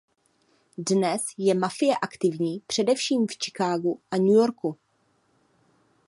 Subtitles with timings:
[0.77, 4.77] Dnes je mafie aktivní především v Chicagu a New Yorku.